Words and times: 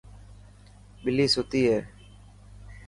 ٻلي 1.03 1.25
ستي 1.33 1.61
هي. 1.71 1.79